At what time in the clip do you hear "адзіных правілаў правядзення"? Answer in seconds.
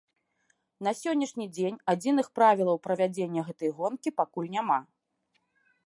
1.93-3.41